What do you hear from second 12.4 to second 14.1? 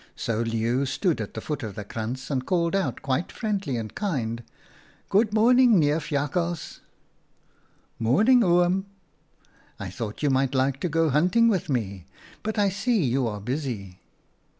but I see you are busy.'